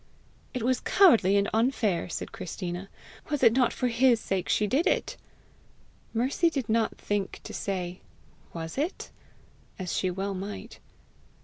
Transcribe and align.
"It 0.55 0.63
was 0.63 0.79
cowardly 0.79 1.37
and 1.37 1.47
unfair," 1.53 2.09
said 2.09 2.31
Christina: 2.31 2.89
"was 3.29 3.43
it 3.43 3.53
not 3.53 3.71
for 3.71 3.87
HIS 3.87 4.19
sake 4.19 4.49
she 4.49 4.65
did 4.65 4.87
it?" 4.87 5.15
Mercy 6.11 6.49
did 6.49 6.67
not 6.67 6.97
think 6.97 7.39
to 7.43 7.53
say 7.53 8.01
"WAS 8.51 8.79
IT?" 8.79 9.11
as 9.77 9.95
she 9.95 10.09
well 10.09 10.33
might. 10.33 10.79